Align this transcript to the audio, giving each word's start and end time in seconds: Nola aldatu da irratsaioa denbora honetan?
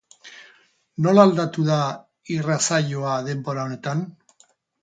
Nola 1.07 1.25
aldatu 1.29 1.67
da 1.69 1.77
irratsaioa 2.39 3.15
denbora 3.29 3.67
honetan? 3.69 4.03